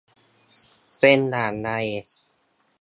[0.99, 1.69] เป็นอย่างไร